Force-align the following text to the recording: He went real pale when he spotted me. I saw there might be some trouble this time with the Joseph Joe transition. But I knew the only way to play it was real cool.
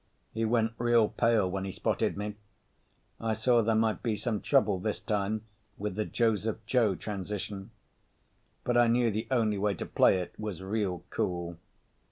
He 0.33 0.45
went 0.45 0.71
real 0.79 1.09
pale 1.09 1.47
when 1.47 1.63
he 1.63 1.71
spotted 1.71 2.17
me. 2.17 2.33
I 3.19 3.33
saw 3.35 3.61
there 3.61 3.75
might 3.75 4.01
be 4.01 4.15
some 4.15 4.41
trouble 4.41 4.79
this 4.79 4.99
time 4.99 5.43
with 5.77 5.93
the 5.93 6.05
Joseph 6.05 6.57
Joe 6.65 6.95
transition. 6.95 7.69
But 8.63 8.77
I 8.77 8.87
knew 8.87 9.11
the 9.11 9.27
only 9.29 9.59
way 9.59 9.75
to 9.75 9.85
play 9.85 10.17
it 10.17 10.33
was 10.39 10.59
real 10.63 11.03
cool. 11.11 11.59